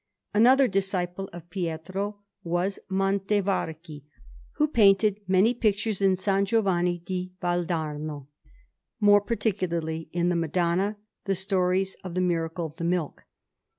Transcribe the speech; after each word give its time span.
Another 0.33 0.67
disciple 0.67 1.29
of 1.31 1.47
Pietro 1.51 2.21
was 2.43 2.79
Montevarchi, 2.89 4.03
who 4.53 4.67
painted 4.67 5.19
many 5.27 5.53
pictures 5.53 6.01
in 6.01 6.15
San 6.15 6.45
Giovanni 6.45 6.97
di 6.97 7.33
Valdarno; 7.39 8.25
more 8.99 9.21
particularly, 9.21 10.09
in 10.11 10.29
the 10.29 10.35
Madonna, 10.35 10.97
the 11.25 11.35
stories 11.35 11.95
of 12.03 12.15
the 12.15 12.19
Miracle 12.21 12.65
of 12.65 12.77
the 12.77 12.83
Milk. 12.83 13.25